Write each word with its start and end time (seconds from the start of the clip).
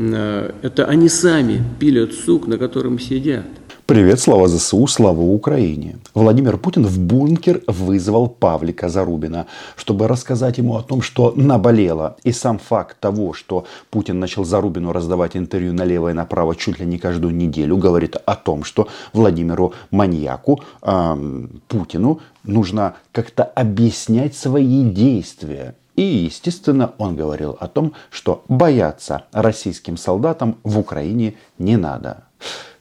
э, 0.00 0.52
это 0.62 0.86
они 0.86 1.08
сами 1.08 1.62
пилят 1.78 2.12
сук, 2.12 2.46
на 2.46 2.58
котором 2.58 2.98
сидят. 2.98 3.44
Привет, 3.90 4.20
слава 4.20 4.46
ЗСУ, 4.46 4.86
слава 4.86 5.20
Украине. 5.20 5.98
Владимир 6.14 6.58
Путин 6.58 6.86
в 6.86 6.96
бункер 7.00 7.62
вызвал 7.66 8.28
Павлика 8.28 8.88
Зарубина, 8.88 9.46
чтобы 9.74 10.06
рассказать 10.06 10.58
ему 10.58 10.76
о 10.76 10.82
том, 10.84 11.02
что 11.02 11.32
наболело. 11.34 12.16
И 12.22 12.30
сам 12.30 12.60
факт 12.60 13.00
того, 13.00 13.32
что 13.32 13.64
Путин 13.90 14.20
начал 14.20 14.44
Зарубину 14.44 14.92
раздавать 14.92 15.36
интервью 15.36 15.72
налево 15.72 16.10
и 16.10 16.12
направо 16.12 16.54
чуть 16.54 16.78
ли 16.78 16.86
не 16.86 16.98
каждую 16.98 17.34
неделю, 17.34 17.78
говорит 17.78 18.14
о 18.24 18.36
том, 18.36 18.62
что 18.62 18.86
Владимиру 19.12 19.74
маньяку, 19.90 20.62
э, 20.82 21.48
Путину, 21.66 22.20
нужно 22.44 22.94
как-то 23.10 23.42
объяснять 23.42 24.36
свои 24.36 24.84
действия. 24.84 25.74
И, 26.00 26.02
естественно, 26.02 26.94
он 26.96 27.14
говорил 27.14 27.58
о 27.60 27.68
том, 27.68 27.92
что 28.08 28.42
бояться 28.48 29.24
российским 29.32 29.98
солдатам 29.98 30.56
в 30.64 30.78
Украине 30.78 31.34
не 31.58 31.76
надо 31.76 32.24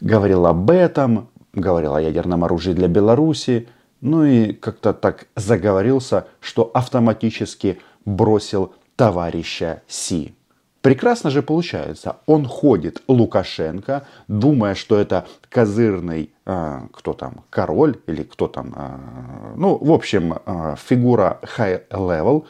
говорил 0.01 0.45
об 0.45 0.69
этом, 0.69 1.29
говорил 1.53 1.95
о 1.95 2.01
ядерном 2.01 2.43
оружии 2.43 2.73
для 2.73 2.87
Беларуси, 2.87 3.67
ну 4.01 4.23
и 4.23 4.53
как-то 4.53 4.93
так 4.93 5.27
заговорился, 5.35 6.27
что 6.39 6.71
автоматически 6.73 7.79
бросил 8.05 8.73
товарища 8.95 9.81
Си. 9.87 10.33
Прекрасно 10.81 11.29
же 11.29 11.41
получается. 11.41 12.17
Он 12.25 12.45
ходит, 12.45 13.03
Лукашенко, 13.09 14.07
думая, 14.29 14.75
что 14.75 14.97
это 14.97 15.27
козырный, 15.49 16.31
э, 16.45 16.79
кто 16.93 17.11
там, 17.11 17.43
король 17.49 17.99
или 18.07 18.23
кто 18.23 18.47
там, 18.47 18.73
э, 18.73 19.55
ну, 19.57 19.77
в 19.77 19.91
общем, 19.91 20.35
э, 20.45 20.75
фигура 20.77 21.41
high 21.57 21.85
level. 21.89 22.45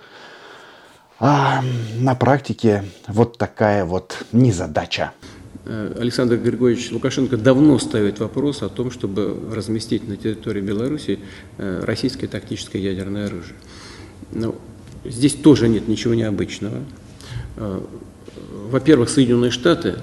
А 1.20 1.62
на 2.00 2.16
практике 2.16 2.86
вот 3.08 3.38
такая 3.38 3.84
вот 3.84 4.24
незадача. 4.32 5.12
Э, 5.66 5.94
Александр 6.00 6.38
Григорьевич 6.38 6.92
Лукашенко 6.92 7.36
давно 7.36 7.78
ставит 7.78 8.20
вопрос 8.20 8.64
о 8.64 8.70
том, 8.70 8.90
чтобы 8.90 9.38
разместить 9.54 10.08
на 10.08 10.16
территории 10.16 10.62
Беларуси 10.62 11.20
э, 11.58 11.84
российское 11.84 12.28
тактическое 12.28 12.82
ядерное 12.82 13.28
оружие. 13.28 13.56
Но 14.32 14.56
здесь 15.04 15.34
тоже 15.34 15.68
нет 15.68 15.90
ничего 15.90 16.14
необычного. 16.14 16.78
Э, 17.58 17.82
во-первых, 18.70 19.10
Соединенные 19.10 19.52
Штаты 19.52 19.96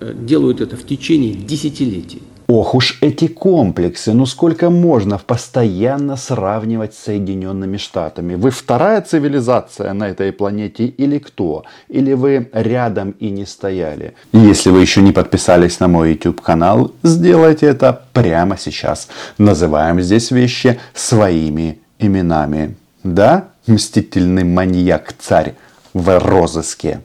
делают 0.00 0.60
это 0.60 0.76
в 0.76 0.86
течение 0.86 1.32
десятилетий. 1.34 2.22
Ох 2.52 2.74
уж 2.74 2.98
эти 3.00 3.28
комплексы, 3.28 4.12
ну 4.12 4.26
сколько 4.26 4.70
можно 4.70 5.18
постоянно 5.18 6.16
сравнивать 6.16 6.94
с 6.94 7.04
Соединенными 7.04 7.76
Штатами? 7.76 8.34
Вы 8.34 8.50
вторая 8.50 9.00
цивилизация 9.02 9.92
на 9.92 10.08
этой 10.08 10.32
планете 10.32 10.86
или 10.86 11.18
кто? 11.18 11.62
Или 11.88 12.12
вы 12.14 12.50
рядом 12.52 13.12
и 13.20 13.30
не 13.30 13.46
стояли? 13.46 14.14
Если 14.32 14.70
вы 14.70 14.80
еще 14.80 15.00
не 15.00 15.12
подписались 15.12 15.78
на 15.78 15.86
мой 15.86 16.10
YouTube 16.10 16.40
канал, 16.40 16.90
сделайте 17.04 17.66
это 17.66 18.02
прямо 18.12 18.58
сейчас. 18.58 19.08
Называем 19.38 20.00
здесь 20.00 20.32
вещи 20.32 20.80
своими 20.92 21.78
именами. 22.00 22.74
Да, 23.04 23.50
мстительный 23.68 24.42
маньяк-царь 24.42 25.54
в 25.94 26.18
розыске. 26.18 26.98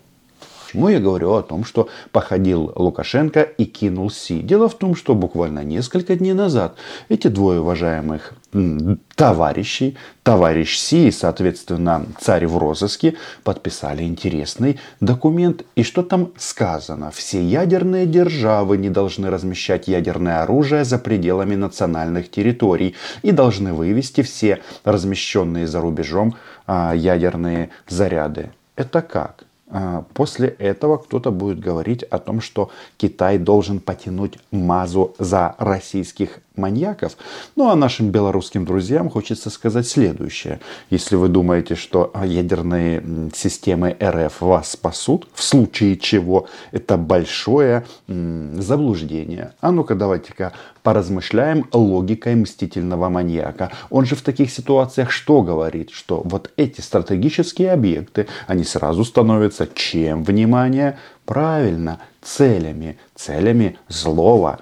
Почему 0.76 0.90
я 0.90 1.00
говорю 1.00 1.32
о 1.32 1.42
том, 1.42 1.64
что 1.64 1.88
походил 2.12 2.74
Лукашенко 2.76 3.44
и 3.44 3.64
кинул 3.64 4.10
Си? 4.10 4.42
Дело 4.42 4.68
в 4.68 4.74
том, 4.74 4.94
что 4.94 5.16
буквально 5.16 5.64
несколько 5.64 6.18
дней 6.18 6.34
назад 6.34 6.76
эти 7.08 7.30
двое 7.30 7.62
уважаемых 7.62 8.34
товарищей, 9.16 9.96
товарищ 10.24 10.78
Си 10.78 11.08
и, 11.08 11.12
соответственно, 11.12 12.06
царь 12.20 12.46
в 12.46 12.58
розыске, 12.58 13.16
подписали 13.46 14.04
интересный 14.04 14.78
документ. 15.00 15.64
И 15.78 15.84
что 15.84 16.04
там 16.04 16.34
сказано? 16.36 17.10
Все 17.12 17.42
ядерные 17.42 18.06
державы 18.06 18.76
не 18.76 18.90
должны 18.90 19.30
размещать 19.30 19.88
ядерное 19.88 20.44
оружие 20.44 20.84
за 20.84 20.98
пределами 21.00 21.56
национальных 21.56 22.30
территорий 22.30 22.96
и 23.22 23.32
должны 23.32 23.72
вывести 23.74 24.24
все 24.24 24.60
размещенные 24.84 25.68
за 25.68 25.80
рубежом 25.80 26.36
а, 26.68 26.94
ядерные 26.94 27.70
заряды. 27.88 28.52
Это 28.76 29.02
как? 29.02 29.45
А, 29.68 30.06
после 30.14 30.50
этого 30.50 30.98
кто-то 30.98 31.32
будет 31.32 31.60
говорить 31.60 32.04
о 32.04 32.20
том, 32.20 32.40
что 32.40 32.70
Китай 32.98 33.40
должен 33.40 33.80
потянуть 33.80 34.38
мазу 34.52 35.16
за 35.18 35.56
российских 35.58 36.40
маньяков. 36.56 37.18
Ну 37.56 37.70
а 37.70 37.76
нашим 37.76 38.12
белорусским 38.12 38.66
друзьям 38.66 39.10
хочется 39.10 39.50
сказать 39.50 39.88
следующее. 39.88 40.60
Если 40.90 41.16
вы 41.16 41.28
думаете, 41.28 41.76
что 41.76 42.12
ядерные 42.24 43.04
системы 43.34 43.98
РФ 44.02 44.42
вас 44.42 44.72
спасут, 44.72 45.28
в 45.34 45.44
случае 45.44 45.98
чего 45.98 46.48
это 46.72 46.98
большое 46.98 47.86
заблуждение. 48.08 49.54
А 49.62 49.72
ну-ка 49.72 49.96
давайте-ка 49.96 50.54
поразмышляем 50.84 51.68
логикой 51.74 52.36
мстительного 52.36 53.10
маньяка. 53.10 53.72
Он 53.90 54.06
же 54.06 54.16
в 54.16 54.22
таких 54.22 54.52
ситуациях 54.52 55.12
что 55.12 55.42
говорит? 55.42 55.90
Что 55.90 56.22
вот 56.24 56.52
эти 56.58 56.82
стратегические 56.82 57.72
объекты, 57.72 58.28
они 58.48 58.64
сразу 58.64 59.04
становятся 59.04 59.55
чем, 59.74 60.24
внимание? 60.24 60.98
Правильно, 61.26 62.00
целями. 62.22 62.98
Целями 63.16 63.78
злого, 63.88 64.60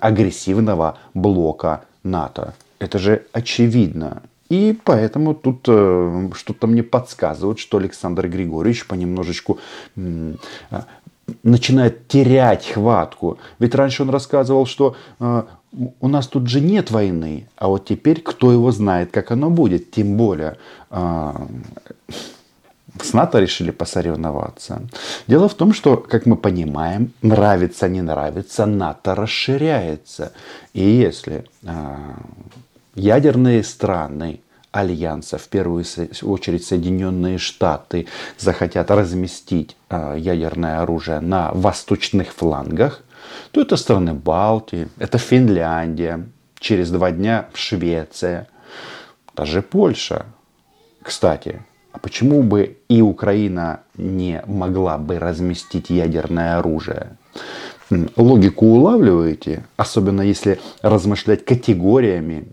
агрессивного 0.00 0.98
блока 1.14 1.82
НАТО. 2.02 2.54
Это 2.78 2.98
же 2.98 3.26
очевидно. 3.32 4.22
И 4.48 4.76
поэтому 4.84 5.34
тут 5.34 5.64
э, 5.68 6.30
что-то 6.34 6.66
мне 6.66 6.82
подсказывает, 6.82 7.60
что 7.60 7.78
Александр 7.78 8.26
Григорьевич 8.26 8.86
понемножечку 8.86 9.58
э, 9.96 10.34
начинает 11.44 12.08
терять 12.08 12.66
хватку. 12.66 13.38
Ведь 13.60 13.74
раньше 13.76 14.02
он 14.02 14.10
рассказывал, 14.10 14.66
что 14.66 14.96
э, 15.20 15.42
у 16.00 16.08
нас 16.08 16.26
тут 16.26 16.48
же 16.48 16.60
нет 16.60 16.90
войны, 16.90 17.48
а 17.56 17.68
вот 17.68 17.86
теперь 17.86 18.22
кто 18.22 18.50
его 18.50 18.72
знает, 18.72 19.12
как 19.12 19.30
оно 19.30 19.50
будет. 19.50 19.92
Тем 19.92 20.16
более 20.16 20.56
э, 20.90 21.32
с 23.00 23.12
НАТО 23.12 23.38
решили 23.38 23.70
посоревноваться. 23.70 24.82
Дело 25.26 25.48
в 25.48 25.54
том, 25.54 25.72
что, 25.72 25.96
как 25.96 26.26
мы 26.26 26.36
понимаем, 26.36 27.12
нравится, 27.22 27.88
не 27.88 28.02
нравится, 28.02 28.66
НАТО 28.66 29.14
расширяется. 29.14 30.32
И 30.72 30.82
если 30.82 31.44
э, 31.62 31.96
ядерные 32.94 33.62
страны 33.62 34.40
Альянса, 34.72 35.38
в 35.38 35.48
первую 35.48 35.84
очередь 36.22 36.64
Соединенные 36.64 37.38
Штаты, 37.38 38.06
захотят 38.38 38.90
разместить 38.90 39.76
э, 39.88 40.16
ядерное 40.18 40.80
оружие 40.80 41.20
на 41.20 41.50
восточных 41.52 42.32
флангах, 42.32 43.02
то 43.50 43.60
это 43.60 43.76
страны 43.76 44.14
Балтии, 44.14 44.88
это 44.98 45.18
Финляндия, 45.18 46.26
через 46.58 46.90
два 46.90 47.10
дня 47.10 47.48
Швеция, 47.54 48.48
даже 49.34 49.62
Польша. 49.62 50.26
Кстати, 51.02 51.62
а 51.92 51.98
почему 51.98 52.42
бы 52.42 52.78
и 52.88 53.02
Украина 53.02 53.80
не 53.96 54.42
могла 54.46 54.98
бы 54.98 55.18
разместить 55.18 55.90
ядерное 55.90 56.58
оружие? 56.58 57.16
Логику 58.16 58.66
улавливаете, 58.66 59.64
особенно 59.76 60.22
если 60.22 60.60
размышлять 60.80 61.44
категориями 61.44 62.46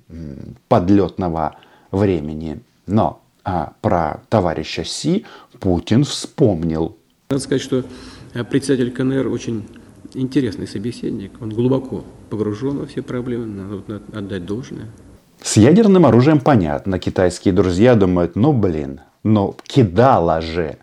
подлетного 0.67 1.55
времени. 1.91 2.61
Но 2.87 3.21
а, 3.43 3.73
про 3.81 4.21
товарища 4.29 4.83
Си 4.83 5.25
Путин 5.59 6.03
вспомнил. 6.03 6.97
Надо 7.29 7.43
сказать, 7.43 7.61
что 7.61 7.83
э, 8.33 8.43
председатель 8.43 8.91
КНР 8.91 9.27
очень 9.27 9.67
интересный 10.13 10.67
собеседник. 10.67 11.31
Он 11.39 11.49
глубоко 11.49 12.03
погружен 12.29 12.79
во 12.79 12.87
все 12.87 13.01
проблемы, 13.01 13.45
надо 13.45 14.01
отдать 14.13 14.45
должное. 14.45 14.87
С 15.41 15.57
ядерным 15.57 16.05
оружием 16.05 16.39
понятно. 16.39 16.99
Китайские 16.99 17.53
друзья 17.53 17.95
думают, 17.95 18.35
ну 18.35 18.53
блин, 18.53 19.01
но 19.23 19.55
кидала 19.67 20.41
же. 20.41 20.77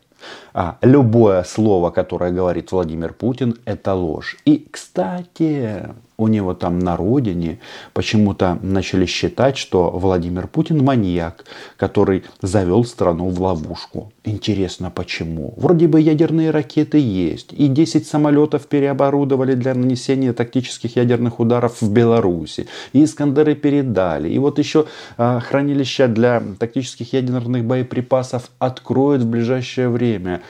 А, 0.57 0.79
любое 0.83 1.43
слово, 1.43 1.91
которое 1.91 2.31
говорит 2.31 2.71
Владимир 2.71 3.13
Путин, 3.13 3.57
это 3.65 3.93
ложь. 3.95 4.37
И, 4.45 4.69
кстати, 4.71 5.89
у 6.17 6.29
него 6.29 6.55
там 6.55 6.79
на 6.79 6.97
родине 6.97 7.59
почему-то 7.93 8.59
начали 8.63 9.07
считать, 9.07 9.57
что 9.57 9.91
Владимир 9.91 10.47
Путин 10.47 10.85
маньяк, 10.85 11.45
который 11.77 12.23
завел 12.41 12.85
страну 12.85 13.29
в 13.31 13.41
ловушку. 13.41 14.13
Интересно, 14.25 14.91
почему? 14.91 15.55
Вроде 15.57 15.89
бы 15.89 16.01
ядерные 16.01 16.51
ракеты 16.51 16.99
есть, 16.99 17.53
и 17.53 17.67
10 17.67 18.07
самолетов 18.07 18.67
переоборудовали 18.67 19.55
для 19.55 19.75
нанесения 19.75 20.33
тактических 20.33 20.97
ядерных 20.97 21.41
ударов 21.41 21.83
в 21.83 21.91
Беларуси, 21.91 22.69
и 22.93 23.05
Искандеры 23.05 23.55
передали, 23.55 24.29
и 24.31 24.39
вот 24.39 24.59
еще 24.59 24.87
а, 25.17 25.41
хранилища 25.41 26.09
для 26.09 26.43
тактических 26.59 27.13
ядерных 27.13 27.65
боеприпасов 27.65 28.51
откроют 28.59 29.23
в 29.23 29.29
ближайшее 29.29 29.89
время. 29.89 30.43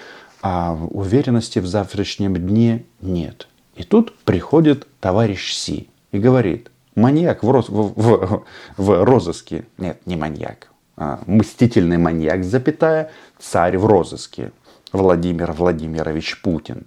А 0.43 0.75
уверенности 0.91 1.59
в 1.59 1.67
завтрашнем 1.67 2.37
дне 2.37 2.85
нет. 3.01 3.49
И 3.77 3.83
тут 3.83 4.15
приходит 4.19 4.87
товарищ 5.01 5.55
Си 5.55 5.89
и 6.13 6.19
говорит, 6.19 6.71
маньяк 6.95 7.43
в, 7.43 7.51
роз, 7.51 7.69
в, 7.69 7.93
в, 7.97 8.45
в 8.77 9.05
розыске. 9.05 9.67
Нет, 9.79 10.01
не 10.07 10.17
маньяк. 10.17 10.69
А, 10.97 11.21
мстительный 11.27 11.99
маньяк, 11.99 12.45
запятая, 12.45 13.11
царь 13.39 13.79
в 13.79 13.87
розыске. 13.87 14.53
Владимир 14.93 15.53
Владимирович 15.53 16.41
Путин. 16.41 16.87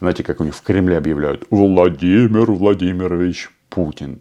Знаете, 0.00 0.24
как 0.24 0.40
у 0.40 0.44
них 0.44 0.54
в 0.54 0.62
Кремле 0.62 0.96
объявляют 0.96 1.46
Владимир 1.50 2.50
Владимирович 2.50 3.50
Путин. 3.68 4.20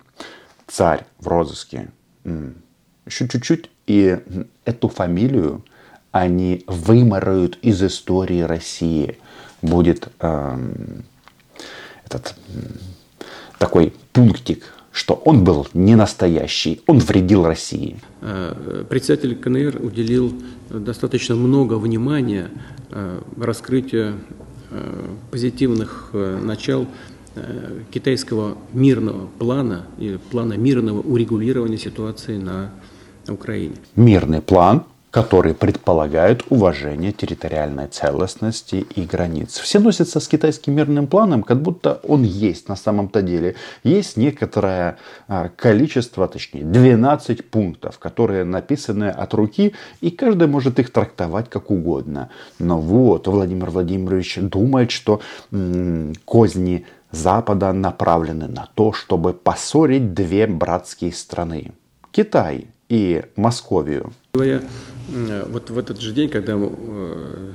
Царь 0.67 1.05
в 1.19 1.27
розыске. 1.27 1.89
Еще 2.23 3.27
чуть-чуть, 3.27 3.69
и 3.87 4.19
эту 4.63 4.89
фамилию 4.89 5.63
они 6.15 6.63
выморают 6.67 7.59
из 7.61 7.83
истории 7.83 8.39
России. 8.39 9.17
Будет 9.61 10.07
эм, 10.21 11.03
этот 12.05 12.35
такой 13.59 13.91
пунктик, 14.13 14.63
что 14.93 15.15
он 15.15 15.43
был 15.43 15.67
не 15.73 15.95
настоящий, 15.95 16.81
он 16.87 16.99
вредил 16.99 17.45
России. 17.45 17.99
Э, 18.21 18.85
председатель 18.87 19.35
КНР 19.35 19.81
уделил 19.83 20.33
достаточно 20.69 21.35
много 21.35 21.73
внимания 21.73 22.49
э, 22.91 23.19
раскрытию 23.37 24.13
э, 24.71 25.07
позитивных 25.31 26.11
начал 26.13 26.87
китайского 27.91 28.57
мирного 28.71 29.27
плана 29.37 29.87
и 29.97 30.17
плана 30.31 30.53
мирного 30.53 31.01
урегулирования 31.01 31.77
ситуации 31.77 32.37
на 32.37 32.71
Украине. 33.27 33.75
Мирный 33.97 34.41
план 34.41 34.85
которые 35.15 35.55
предполагают 35.55 36.43
уважение 36.49 37.13
территориальной 37.13 37.87
целостности 37.87 38.85
и 38.95 39.05
границ. 39.05 39.57
Все 39.57 39.79
носятся 39.79 40.19
с 40.19 40.27
китайским 40.27 40.73
мирным 40.73 41.07
планом, 41.07 41.41
как 41.41 41.61
будто 41.61 42.01
он 42.03 42.23
есть 42.23 42.67
на 42.67 42.75
самом-то 42.75 43.21
деле. 43.21 43.55
Есть 43.85 44.17
некоторое 44.17 44.97
а, 45.29 45.47
количество, 45.55 46.27
точнее 46.27 46.65
12 46.65 47.49
пунктов, 47.49 47.97
которые 47.97 48.43
написаны 48.43 49.05
от 49.05 49.33
руки, 49.33 49.73
и 50.01 50.11
каждый 50.11 50.49
может 50.49 50.79
их 50.79 50.91
трактовать 50.91 51.49
как 51.49 51.71
угодно. 51.71 52.29
Но 52.59 52.81
вот 52.81 53.25
Владимир 53.27 53.69
Владимирович 53.69 54.37
думает, 54.41 54.91
что 54.91 55.21
козни 56.25 56.85
Запада 57.11 57.71
направлены 57.71 58.49
на 58.49 58.67
то, 58.75 58.91
чтобы 58.91 59.31
поссорить 59.31 60.13
две 60.13 60.45
братские 60.45 61.13
страны. 61.13 61.71
Китай 62.11 62.67
и 62.89 63.23
Московию. 63.35 64.11
Э, 64.33 65.45
вот 65.47 65.69
в 65.69 65.77
этот 65.77 65.99
же 65.99 66.13
день, 66.13 66.29
когда 66.29 66.53
э, 66.55 67.51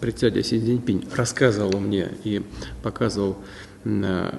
председатель 0.00 0.44
Си 0.44 0.60
Цзиньпинь 0.60 1.08
рассказывал 1.14 1.78
мне 1.80 2.08
и 2.24 2.42
показывал, 2.82 3.36
э, 3.84 4.30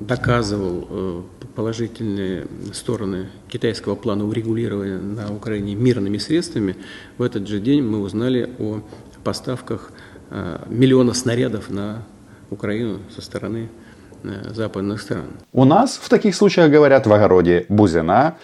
доказывал 0.00 1.26
положительные 1.54 2.46
стороны 2.72 3.28
китайского 3.48 3.94
плана 3.94 4.26
урегулирования 4.26 4.98
на 4.98 5.34
Украине 5.34 5.74
мирными 5.74 6.18
средствами, 6.18 6.76
в 7.18 7.22
этот 7.22 7.46
же 7.46 7.60
день 7.60 7.82
мы 7.82 8.00
узнали 8.00 8.50
о 8.58 8.82
поставках 9.22 9.92
миллиона 10.68 11.14
снарядов 11.14 11.70
на 11.70 12.02
Украину 12.50 12.98
со 13.14 13.22
стороны 13.22 13.68
западных 14.50 15.00
стран. 15.00 15.26
У 15.52 15.64
нас 15.64 16.00
в 16.02 16.08
таких 16.08 16.34
случаях 16.34 16.70
говорят 16.72 17.06
в 17.06 17.12
огороде 17.12 17.66
Бузина, 17.68 18.36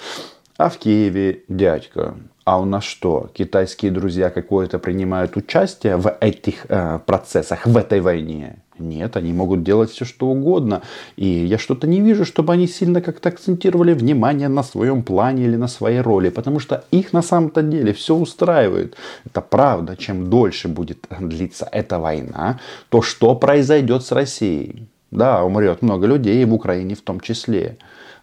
а 0.58 0.69
в 0.69 0.78
Киеве 0.78 1.44
дядька. 1.49 2.16
А 2.44 2.60
у 2.60 2.64
нас 2.64 2.84
что, 2.84 3.31
китайские 3.32 3.90
друзья 3.90 4.31
какое-то 4.31 4.78
принимают 4.78 5.37
участие 5.37 5.96
в 5.96 6.16
этих 6.20 6.66
э, 6.69 6.99
процессах, 7.06 7.66
в 7.66 7.76
этой 7.76 8.00
войне? 8.00 8.56
Нет, 8.78 9.16
они 9.16 9.32
могут 9.32 9.62
делать 9.62 9.90
все, 9.90 10.05
что 10.05 10.26
угодно. 10.26 10.82
И 11.16 11.26
я 11.26 11.58
что-то 11.58 11.87
не 11.87 12.00
вижу, 12.00 12.25
чтобы 12.25 12.52
они 12.52 12.66
сильно 12.66 13.00
как-то 13.00 13.28
акцентировали 13.28 13.93
внимание 13.93 14.49
на 14.49 14.62
своем 14.62 15.02
плане 15.02 15.44
или 15.44 15.56
на 15.56 15.69
своей 15.69 16.00
роли. 16.00 16.31
Потому 16.31 16.58
что 16.58 16.84
их 16.90 17.12
на 17.12 17.22
самом-то 17.22 17.62
деле 17.62 17.93
все 17.93 18.14
устраивает. 18.14 18.96
Это 19.26 19.40
правда. 19.40 19.96
Чем 19.96 20.31
дольше 20.31 20.69
будет 20.69 21.06
длиться 21.20 21.69
эта 21.70 21.99
война, 21.99 22.61
то 22.88 23.02
что 23.02 23.34
произойдет 23.34 24.04
с 24.04 24.12
Россией? 24.12 24.88
Да, 25.11 25.44
умрет 25.44 25.82
много 25.82 26.06
людей, 26.06 26.43
и 26.43 26.44
в 26.44 26.54
Украине 26.54 26.94
в 26.94 27.02
том 27.02 27.20
числе. 27.20 27.78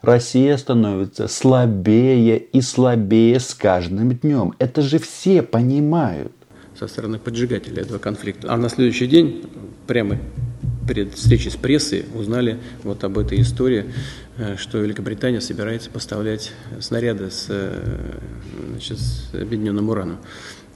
Россия 0.06 0.56
становится 0.58 1.28
слабее 1.28 2.38
и 2.38 2.62
слабее 2.62 3.40
с 3.40 3.54
каждым 3.54 4.12
днем. 4.12 4.54
Это 4.60 4.82
же 4.82 5.00
все 5.00 5.42
понимают. 5.42 6.32
Со 6.80 6.88
стороны 6.88 7.18
поджигателя 7.18 7.82
этого 7.82 7.98
конфликта. 7.98 8.54
А 8.54 8.58
на 8.58 8.70
следующий 8.70 9.08
день, 9.08 9.44
прямо 9.88 10.18
перед 10.88 11.16
встречей 11.16 11.50
с 11.50 11.56
прессой, 11.56 12.06
узнали 12.14 12.60
вот 12.84 13.04
об 13.04 13.18
этой 13.18 13.42
истории, 13.42 13.86
э, 14.38 14.56
что 14.58 14.78
Великобритания 14.78 15.42
собирается 15.42 15.90
поставлять 15.90 16.52
снаряды 16.80 17.32
с, 17.32 17.48
э, 17.50 18.20
значит, 18.72 19.00
с 19.00 19.34
объединенным 19.34 19.90
ураном. 19.90 20.18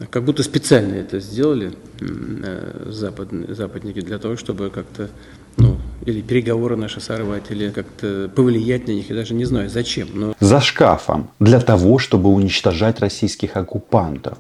Как 0.10 0.24
будто 0.24 0.44
специально 0.44 0.96
это 0.96 1.20
сделали 1.20 1.74
э, 2.00 2.88
запад, 2.88 3.30
западники 3.50 4.02
для 4.02 4.18
того, 4.18 4.38
чтобы 4.38 4.70
как-то 4.70 5.10
ну, 5.58 5.78
или 6.06 6.22
переговоры 6.22 6.76
наши 6.76 7.02
сорвать, 7.02 7.44
или 7.50 7.70
как-то 7.70 8.30
повлиять 8.34 8.88
на 8.88 8.92
них, 8.92 9.10
я 9.10 9.16
даже 9.16 9.34
не 9.34 9.46
знаю, 9.46 9.70
зачем. 9.70 10.08
Но... 10.14 10.34
За 10.40 10.62
шкафом, 10.62 11.30
для 11.40 11.60
того, 11.60 12.00
чтобы 12.00 12.30
уничтожать 12.30 13.00
российских 13.00 13.58
оккупантов. 13.58 14.38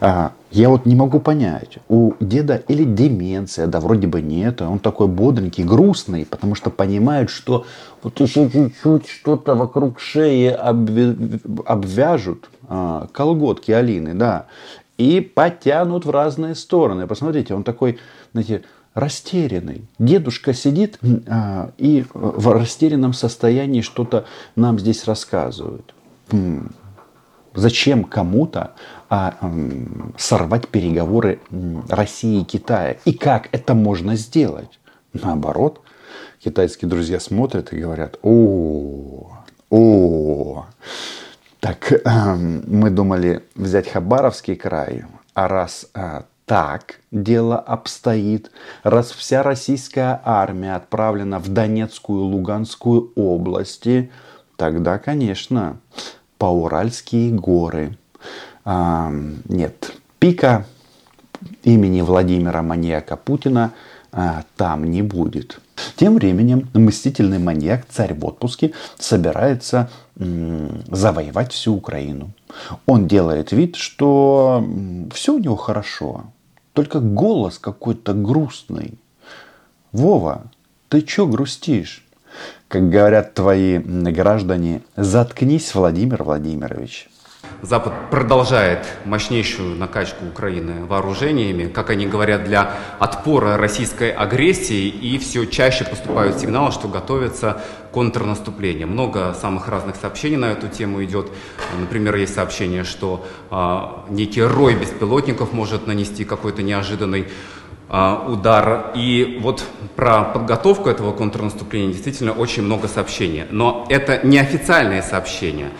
А, 0.00 0.32
я 0.50 0.68
вот 0.68 0.86
не 0.86 0.94
могу 0.94 1.20
понять, 1.20 1.78
у 1.88 2.14
деда 2.20 2.62
или 2.68 2.84
деменция, 2.84 3.66
да 3.66 3.80
вроде 3.80 4.06
бы 4.06 4.20
нет, 4.20 4.62
он 4.62 4.78
такой 4.78 5.08
бодренький, 5.08 5.64
грустный, 5.64 6.26
потому 6.26 6.54
что 6.54 6.70
понимает, 6.70 7.30
что 7.30 7.66
вот 8.02 8.20
еще 8.20 8.50
чуть-чуть 8.50 9.08
что-то 9.08 9.54
вокруг 9.54 10.00
шеи 10.00 10.48
обвяжут, 11.66 12.50
а, 12.68 13.08
колготки 13.12 13.72
Алины, 13.72 14.14
да, 14.14 14.46
и 14.96 15.20
потянут 15.20 16.04
в 16.04 16.10
разные 16.10 16.54
стороны. 16.54 17.06
Посмотрите, 17.06 17.54
он 17.54 17.64
такой, 17.64 17.98
знаете, 18.32 18.62
растерянный. 18.94 19.84
Дедушка 19.98 20.52
сидит 20.52 20.98
а, 21.28 21.72
и 21.78 22.04
в 22.12 22.52
растерянном 22.52 23.12
состоянии 23.12 23.80
что-то 23.80 24.26
нам 24.56 24.78
здесь 24.78 25.04
рассказывает. 25.04 25.94
Зачем 27.54 28.04
кому-то 28.04 28.74
а, 29.08 29.34
сорвать 30.16 30.68
переговоры 30.68 31.40
России 31.88 32.42
и 32.42 32.44
Китая? 32.44 32.96
И 33.04 33.12
как 33.12 33.48
это 33.52 33.74
можно 33.74 34.16
сделать? 34.16 34.78
Наоборот, 35.12 35.80
китайские 36.38 36.88
друзья 36.88 37.18
смотрят 37.18 37.72
и 37.72 37.80
говорят, 37.80 38.18
о, 38.22 39.32
о, 39.70 40.66
так 41.58 41.92
э, 41.92 42.34
мы 42.34 42.90
думали 42.90 43.42
взять 43.54 43.88
Хабаровский 43.88 44.56
край, 44.56 45.04
а 45.34 45.48
раз 45.48 45.86
э, 45.94 46.22
так 46.50 46.96
дело 47.12 47.60
обстоит, 47.60 48.50
раз 48.82 49.12
вся 49.12 49.44
российская 49.44 50.20
армия 50.24 50.74
отправлена 50.74 51.38
в 51.38 51.48
Донецкую 51.48 52.24
и 52.24 52.34
Луганскую 52.34 53.12
области, 53.14 54.10
тогда, 54.56 54.98
конечно, 54.98 55.76
Пауральские 56.38 57.30
горы. 57.30 57.96
А, 58.64 59.12
нет, 59.44 59.92
пика 60.18 60.66
имени 61.62 62.00
Владимира 62.00 62.62
Маньяка 62.62 63.16
Путина 63.16 63.70
а, 64.10 64.42
там 64.56 64.90
не 64.90 65.02
будет. 65.02 65.60
Тем 65.94 66.16
временем 66.16 66.68
мстительный 66.74 67.38
маньяк, 67.38 67.86
царь 67.88 68.14
в 68.14 68.26
отпуске, 68.26 68.72
собирается 68.98 69.88
м, 70.18 70.82
завоевать 70.88 71.52
всю 71.52 71.76
Украину. 71.76 72.32
Он 72.86 73.06
делает 73.06 73.52
вид, 73.52 73.76
что 73.76 74.66
все 75.12 75.34
у 75.34 75.38
него 75.38 75.54
хорошо, 75.54 76.24
только 76.72 77.00
голос 77.00 77.58
какой-то 77.58 78.14
грустный. 78.14 78.98
Вова, 79.92 80.44
ты 80.88 81.02
чё 81.02 81.26
грустишь? 81.26 82.06
Как 82.68 82.88
говорят 82.88 83.34
твои 83.34 83.78
граждане, 83.78 84.82
заткнись, 84.96 85.74
Владимир 85.74 86.22
Владимирович. 86.22 87.09
Запад 87.62 87.92
продолжает 88.10 88.86
мощнейшую 89.04 89.76
накачку 89.76 90.24
Украины 90.24 90.86
вооружениями, 90.86 91.68
как 91.68 91.90
они 91.90 92.06
говорят, 92.06 92.44
для 92.44 92.72
отпора 92.98 93.58
российской 93.58 94.10
агрессии, 94.10 94.88
и 94.88 95.18
все 95.18 95.44
чаще 95.44 95.84
поступают 95.84 96.38
сигналы, 96.38 96.72
что 96.72 96.88
готовится 96.88 97.60
контрнаступление. 97.92 98.86
Много 98.86 99.34
самых 99.34 99.68
разных 99.68 99.96
сообщений 99.96 100.36
на 100.36 100.52
эту 100.52 100.68
тему 100.68 101.04
идет. 101.04 101.30
Например, 101.78 102.16
есть 102.16 102.34
сообщение, 102.34 102.84
что 102.84 103.26
э, 103.50 103.78
некий 104.08 104.42
рой 104.42 104.74
беспилотников 104.74 105.52
может 105.52 105.86
нанести 105.86 106.24
какой-то 106.24 106.62
неожиданный 106.62 107.28
э, 107.90 108.16
удар. 108.26 108.92
И 108.94 109.38
вот 109.42 109.64
про 109.96 110.24
подготовку 110.24 110.88
этого 110.88 111.12
контрнаступления 111.12 111.92
действительно 111.92 112.32
очень 112.32 112.62
много 112.62 112.88
сообщений. 112.88 113.44
Но 113.50 113.86
это 113.90 114.26
неофициальные 114.26 115.02
сообщения. 115.02 115.70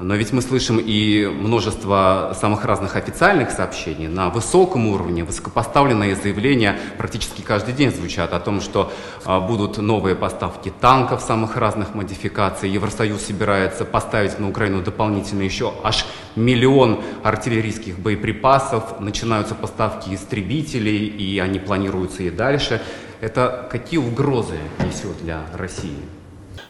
Но 0.00 0.14
ведь 0.14 0.32
мы 0.32 0.42
слышим 0.42 0.78
и 0.78 1.26
множество 1.26 2.36
самых 2.40 2.64
разных 2.64 2.94
официальных 2.94 3.50
сообщений 3.50 4.06
на 4.06 4.28
высоком 4.30 4.86
уровне, 4.86 5.24
высокопоставленные 5.24 6.14
заявления 6.14 6.78
практически 6.98 7.42
каждый 7.42 7.74
день 7.74 7.90
звучат 7.90 8.32
о 8.32 8.38
том, 8.38 8.60
что 8.60 8.92
а, 9.24 9.40
будут 9.40 9.78
новые 9.78 10.14
поставки 10.14 10.72
танков 10.80 11.20
самых 11.20 11.56
разных 11.56 11.96
модификаций. 11.96 12.70
Евросоюз 12.70 13.22
собирается 13.22 13.84
поставить 13.84 14.38
на 14.38 14.48
Украину 14.48 14.82
дополнительно 14.82 15.42
еще 15.42 15.74
аж 15.82 16.06
миллион 16.36 17.00
артиллерийских 17.24 17.98
боеприпасов. 17.98 19.00
Начинаются 19.00 19.56
поставки 19.56 20.14
истребителей, 20.14 21.06
и 21.06 21.40
они 21.40 21.58
планируются 21.58 22.22
и 22.22 22.30
дальше. 22.30 22.80
Это 23.20 23.68
какие 23.68 23.98
угрозы 23.98 24.58
несет 24.78 25.18
для 25.24 25.40
России? 25.54 26.17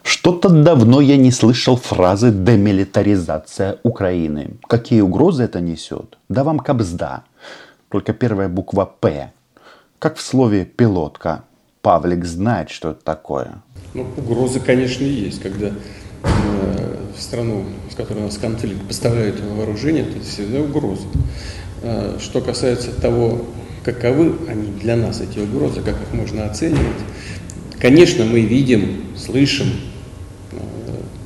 Что-то 0.08 0.48
давно 0.48 1.02
я 1.02 1.18
не 1.18 1.30
слышал 1.30 1.76
фразы 1.76 2.30
«демилитаризация 2.30 3.78
Украины». 3.82 4.52
Какие 4.66 5.02
угрозы 5.02 5.42
это 5.42 5.60
несет? 5.60 6.16
Да 6.30 6.44
вам 6.44 6.60
кабзда. 6.60 7.24
Только 7.90 8.14
первая 8.14 8.48
буква 8.48 8.86
«П». 8.86 9.32
Как 9.98 10.16
в 10.16 10.22
слове 10.22 10.64
«пилотка». 10.64 11.44
Павлик 11.82 12.24
знает, 12.24 12.70
что 12.70 12.92
это 12.92 13.04
такое. 13.04 13.60
Ну, 13.92 14.06
угрозы, 14.16 14.60
конечно, 14.60 15.04
есть. 15.04 15.42
Когда 15.42 15.72
э, 16.22 16.96
в 17.14 17.20
страну, 17.20 17.64
с 17.92 17.94
которой 17.94 18.20
у 18.20 18.24
нас 18.24 18.38
конфликт, 18.38 18.88
поставляют 18.88 19.38
вооружение, 19.40 20.04
это 20.08 20.24
всегда 20.24 20.60
угроза. 20.60 21.06
Э, 21.82 22.16
что 22.18 22.40
касается 22.40 22.98
того, 22.98 23.42
каковы 23.84 24.38
они 24.48 24.72
для 24.80 24.96
нас, 24.96 25.20
эти 25.20 25.38
угрозы, 25.38 25.82
как 25.82 26.00
их 26.00 26.14
можно 26.14 26.46
оценивать, 26.46 26.96
конечно, 27.78 28.24
мы 28.24 28.40
видим, 28.40 29.04
слышим, 29.14 29.66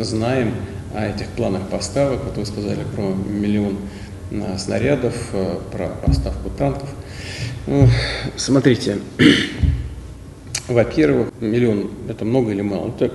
знаем 0.05 0.55
о 0.95 1.07
этих 1.07 1.29
планах 1.29 1.69
поставок. 1.69 2.25
Вот 2.25 2.37
вы 2.37 2.47
сказали 2.47 2.85
про 2.95 3.03
миллион 3.03 3.79
э, 4.31 4.59
снарядов, 4.59 5.15
э, 5.33 5.59
про 5.71 5.89
поставку 5.89 6.51
танков. 6.51 6.89
Ну, 7.67 7.89
смотрите, 8.37 8.99
во-первых, 10.69 11.29
миллион– 11.41 11.91
это 12.09 12.25
много 12.25 12.53
или 12.53 12.63
мало? 12.63 12.89
Это 12.89 13.13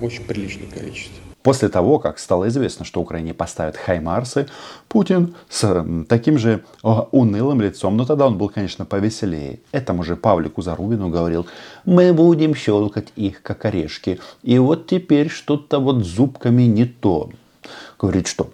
очень 0.00 0.24
приличное 0.24 0.68
количество. 0.68 1.29
После 1.42 1.68
того, 1.68 1.98
как 1.98 2.18
стало 2.18 2.48
известно, 2.48 2.84
что 2.84 3.00
Украине 3.00 3.32
поставят 3.32 3.76
Хаймарсы, 3.76 4.46
Путин 4.88 5.34
с 5.48 5.86
таким 6.08 6.38
же 6.38 6.64
унылым 6.82 7.62
лицом, 7.62 7.96
но 7.96 8.04
тогда 8.04 8.26
он 8.26 8.36
был, 8.36 8.50
конечно, 8.50 8.84
повеселее, 8.84 9.60
этому 9.72 10.02
же 10.02 10.16
Павлику 10.16 10.60
Зарубину 10.60 11.08
говорил, 11.08 11.46
мы 11.86 12.12
будем 12.12 12.54
щелкать 12.54 13.08
их, 13.16 13.42
как 13.42 13.64
орешки. 13.64 14.20
И 14.42 14.58
вот 14.58 14.86
теперь 14.86 15.30
что-то 15.30 15.78
вот 15.78 16.04
зубками 16.04 16.64
не 16.64 16.84
то 16.84 17.30
говорит, 18.00 18.28
что 18.28 18.48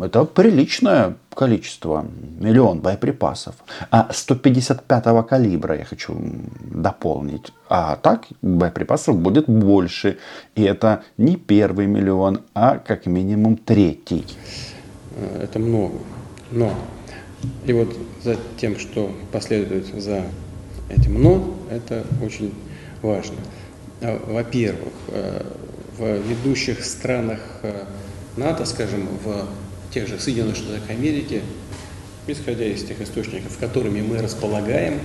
это 0.00 0.24
приличное 0.24 1.16
количество, 1.34 2.06
миллион 2.38 2.78
боеприпасов. 2.80 3.56
А 3.90 4.08
155-го 4.12 5.24
калибра 5.24 5.76
я 5.76 5.84
хочу 5.84 6.16
дополнить. 6.60 7.52
А 7.68 7.96
так 7.96 8.26
боеприпасов 8.40 9.18
будет 9.18 9.48
больше. 9.48 10.18
И 10.54 10.62
это 10.62 11.02
не 11.16 11.36
первый 11.36 11.86
миллион, 11.86 12.42
а 12.54 12.78
как 12.78 13.06
минимум 13.06 13.56
третий. 13.56 14.24
Это 15.42 15.58
много. 15.58 15.98
Но 16.52 16.72
и 17.66 17.72
вот 17.72 17.96
за 18.22 18.36
тем, 18.60 18.78
что 18.78 19.10
последует 19.32 19.86
за 19.86 20.22
этим 20.88 21.20
«но», 21.20 21.54
это 21.68 22.04
очень 22.22 22.54
важно. 23.02 23.36
Во-первых, 24.00 24.92
э, 25.08 25.42
в 25.98 26.18
ведущих 26.28 26.84
странах 26.84 27.40
э, 27.62 27.84
НАТО, 28.36 28.64
скажем, 28.64 29.08
в 29.24 29.48
тех 29.92 30.08
же 30.08 30.18
Соединенных 30.18 30.56
Штатах 30.56 30.90
Америки, 30.90 31.42
исходя 32.26 32.64
из 32.64 32.82
тех 32.84 33.00
источников, 33.00 33.58
которыми 33.58 34.00
мы 34.00 34.20
располагаем, 34.20 35.00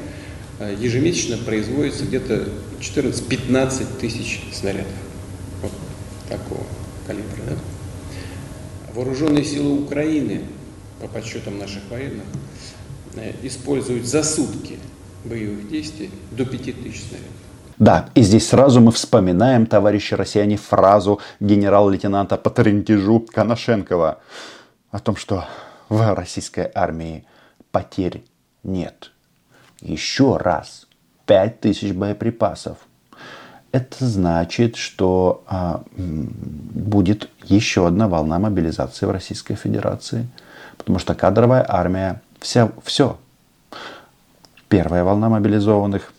э, 0.59 0.75
ежемесячно 0.79 1.37
производится 1.37 2.05
где-то 2.05 2.49
14-15 2.79 3.99
тысяч 3.99 4.41
снарядов. 4.51 4.87
Вот 5.61 5.71
такого 6.27 6.65
калибра. 7.05 7.43
Да? 7.49 7.55
Вооруженные 8.95 9.43
силы 9.43 9.79
Украины, 9.83 10.41
по 10.99 11.07
подсчетам 11.07 11.59
наших 11.59 11.83
военных, 11.89 12.25
э, 13.15 13.33
используют 13.43 14.05
за 14.07 14.23
сутки 14.23 14.77
боевых 15.23 15.69
действий 15.69 16.09
до 16.31 16.45
5 16.45 16.83
тысяч 16.83 17.03
снарядов. 17.03 17.48
Да, 17.79 18.09
и 18.13 18.21
здесь 18.23 18.49
сразу 18.49 18.81
мы 18.81 18.91
вспоминаем, 18.91 19.65
товарищи 19.65 20.13
россияне, 20.13 20.57
фразу 20.57 21.21
генерал-лейтенанта 21.39 22.35
по 22.35 22.49
трентежу 22.49 23.21
Коношенкова 23.21 24.19
о 24.91 24.99
том, 24.99 25.15
что 25.15 25.45
в 25.87 26.13
российской 26.13 26.69
армии 26.75 27.25
потерь 27.71 28.25
нет. 28.63 29.11
Еще 29.79 30.35
раз, 30.35 30.87
5000 31.25 31.93
боеприпасов. 31.93 32.79
Это 33.71 34.05
значит, 34.05 34.75
что 34.75 35.43
а, 35.47 35.83
будет 35.95 37.29
еще 37.43 37.87
одна 37.87 38.09
волна 38.09 38.39
мобилизации 38.39 39.05
в 39.05 39.11
Российской 39.11 39.55
Федерации. 39.55 40.27
Потому 40.77 40.99
что 40.99 41.15
кадровая 41.15 41.65
армия, 41.67 42.21
вся, 42.41 42.71
все. 42.83 43.17
Первая 44.67 45.03
волна 45.03 45.29
мобилизованных 45.29 46.11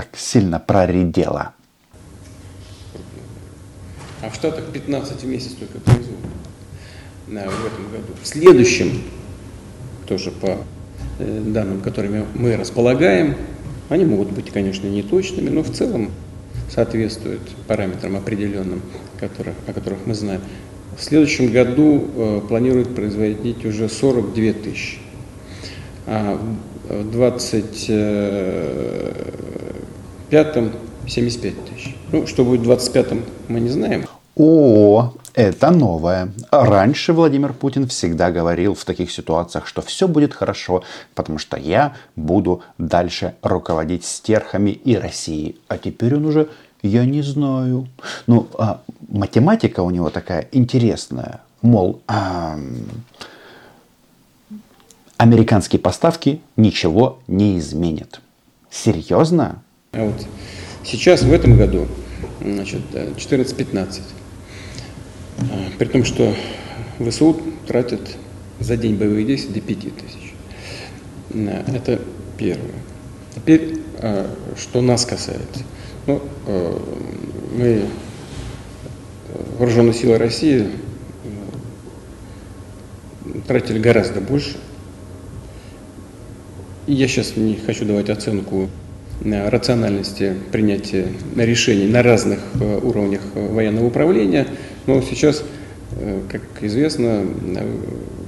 так 0.00 0.16
сильно 0.16 0.58
проредела? 0.58 1.52
А 4.22 4.30
в 4.30 4.34
Штатах 4.34 4.64
15 4.72 5.22
в 5.22 5.26
месяц 5.26 5.52
только 5.52 5.78
производят 5.78 6.16
да, 7.26 7.44
в 7.48 7.66
этом 7.66 7.90
году. 7.90 8.14
В 8.22 8.26
следующем, 8.26 9.02
тоже 10.06 10.30
по 10.30 10.58
э, 11.18 11.42
данным, 11.46 11.82
которыми 11.82 12.24
мы 12.34 12.56
располагаем, 12.56 13.36
они 13.90 14.06
могут 14.06 14.30
быть, 14.30 14.50
конечно, 14.50 14.86
неточными, 14.86 15.50
но 15.50 15.62
в 15.62 15.70
целом 15.70 16.10
соответствуют 16.70 17.42
параметрам 17.66 18.16
определенным, 18.16 18.80
которых, 19.18 19.54
о 19.66 19.72
которых 19.74 20.06
мы 20.06 20.14
знаем. 20.14 20.40
В 20.98 21.02
следующем 21.02 21.52
году 21.52 22.08
э, 22.14 22.40
планируют 22.48 22.94
производить 22.94 23.66
уже 23.66 23.90
42 23.90 24.52
тысячи. 24.54 24.98
А 26.06 26.40
в 26.88 27.10
20 27.10 27.90
25-м 30.30 30.72
75 31.08 31.64
тысяч. 31.64 31.96
Ну, 32.12 32.26
что 32.26 32.44
будет 32.44 32.60
в 32.60 32.70
25-м, 32.70 33.24
мы 33.48 33.60
не 33.60 33.68
знаем. 33.68 34.06
О, 34.36 35.12
это 35.34 35.70
новое. 35.70 36.32
Раньше 36.50 37.12
Владимир 37.12 37.52
Путин 37.52 37.88
всегда 37.88 38.30
говорил 38.30 38.74
в 38.74 38.84
таких 38.84 39.10
ситуациях, 39.10 39.66
что 39.66 39.82
все 39.82 40.06
будет 40.06 40.32
хорошо, 40.32 40.82
потому 41.14 41.38
что 41.38 41.56
я 41.56 41.94
буду 42.16 42.62
дальше 42.78 43.34
руководить 43.42 44.04
стерхами 44.04 44.70
и 44.70 44.96
Россией. 44.96 45.58
А 45.68 45.78
теперь 45.78 46.14
он 46.14 46.26
уже, 46.26 46.48
я 46.82 47.04
не 47.04 47.22
знаю. 47.22 47.88
Ну, 48.26 48.46
а 48.56 48.80
математика 49.08 49.80
у 49.80 49.90
него 49.90 50.10
такая 50.10 50.48
интересная. 50.52 51.40
Мол, 51.60 52.00
а, 52.06 52.58
американские 55.16 55.80
поставки 55.80 56.40
ничего 56.56 57.18
не 57.26 57.58
изменят. 57.58 58.20
Серьезно? 58.70 59.62
А 59.92 60.04
вот 60.04 60.24
сейчас, 60.84 61.22
в 61.22 61.32
этом 61.32 61.56
году, 61.56 61.88
значит, 62.40 62.82
14-15. 62.92 64.02
А, 65.38 65.42
при 65.78 65.86
том, 65.86 66.04
что 66.04 66.32
ВСУ 67.00 67.40
тратят 67.66 68.00
за 68.60 68.76
день 68.76 68.94
боевых 68.94 69.26
действий 69.26 69.54
до 69.54 69.60
5 69.60 69.78
тысяч. 69.96 70.34
Это 71.66 72.00
первое. 72.38 72.70
Теперь, 73.34 73.80
а, 73.98 74.32
что 74.56 74.80
нас 74.80 75.04
касается. 75.04 75.64
Ну, 76.06 76.22
мы, 77.56 77.84
вооруженные 79.58 79.92
силы 79.92 80.18
России, 80.18 80.68
тратили 83.48 83.80
гораздо 83.80 84.20
больше. 84.20 84.56
Я 86.86 87.08
сейчас 87.08 87.36
не 87.36 87.56
хочу 87.56 87.84
давать 87.84 88.08
оценку 88.08 88.70
рациональности 89.24 90.34
принятия 90.50 91.08
решений 91.36 91.86
на 91.86 92.02
разных 92.02 92.40
э, 92.58 92.80
уровнях 92.82 93.20
э, 93.34 93.52
военного 93.52 93.86
управления. 93.86 94.46
Но 94.86 95.00
сейчас, 95.02 95.42
э, 95.92 96.20
как 96.30 96.42
известно, 96.62 97.24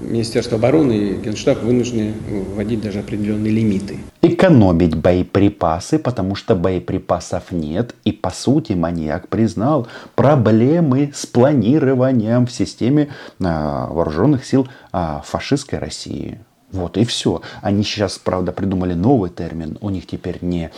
Министерство 0.03 0.59
обороны 0.59 0.93
и 0.93 1.15
Генштаб 1.15 1.63
вынуждены 1.63 2.13
вводить 2.55 2.83
даже 2.83 2.99
определенные 2.99 3.53
лимиты. 3.53 3.99
Экономить 4.21 4.95
боеприпасы, 4.95 5.99
потому 5.99 6.35
что 6.35 6.55
боеприпасов 6.55 7.51
нет. 7.51 7.95
И 8.05 8.13
по 8.13 8.31
сути 8.31 8.75
маньяк 8.75 9.29
признал 9.29 9.89
проблемы 10.15 11.13
с 11.15 11.25
планированием 11.25 12.47
в 12.47 12.53
системе 12.53 13.09
вооруженных 13.39 14.45
сил 14.45 14.69
фашистской 14.93 15.79
России. 15.79 16.41
Вот 16.73 16.97
и 16.97 17.05
все. 17.05 17.43
Они 17.61 17.85
сейчас, 17.85 18.19
правда, 18.19 18.52
придумали 18.52 18.95
новый 18.95 19.31
термин. 19.31 19.79
У 19.81 19.91
них 19.91 20.07
теперь 20.07 20.38
не 20.41 20.71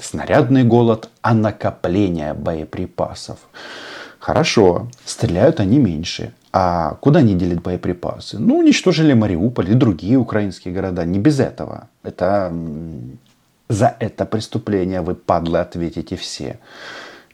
снарядный 0.00 0.64
голод, 0.64 1.10
а 1.22 1.34
накопление 1.34 2.34
боеприпасов. 2.34 3.38
Хорошо, 4.18 4.88
стреляют 5.04 5.60
они 5.60 5.78
меньше. 5.78 6.32
А 6.52 6.94
куда 7.00 7.18
они 7.18 7.34
делят 7.34 7.62
боеприпасы? 7.62 8.38
Ну, 8.38 8.58
уничтожили 8.58 9.12
Мариуполь 9.12 9.70
и 9.70 9.74
другие 9.74 10.16
украинские 10.16 10.72
города. 10.72 11.04
Не 11.04 11.18
без 11.18 11.40
этого. 11.40 11.88
Это 12.04 12.52
за 13.68 13.96
это 13.98 14.24
преступление 14.24 15.00
вы, 15.00 15.14
падлы, 15.16 15.58
ответите 15.58 16.16
все. 16.16 16.60